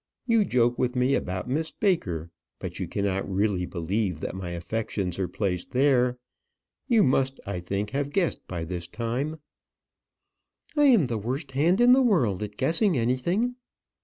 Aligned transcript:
You 0.25 0.45
joke 0.45 0.79
with 0.79 0.95
me 0.95 1.13
about 1.13 1.47
Miss 1.47 1.69
Baker; 1.69 2.31
but 2.57 2.79
you 2.79 2.87
cannot 2.87 3.29
really 3.31 3.67
believe 3.67 4.19
that 4.21 4.33
my 4.33 4.49
affections 4.49 5.19
are 5.19 5.27
placed 5.27 5.73
there? 5.73 6.17
You 6.87 7.03
must, 7.03 7.39
I 7.45 7.59
think, 7.59 7.91
have 7.91 8.11
guessed 8.11 8.47
by 8.47 8.63
this 8.65 8.87
time" 8.87 9.37
"I 10.75 10.85
am 10.85 11.05
the 11.05 11.19
worst 11.19 11.51
hand 11.51 11.79
in 11.79 11.91
the 11.91 12.01
world 12.01 12.41
at 12.41 12.57
guessing 12.57 12.97
anything." 12.97 13.57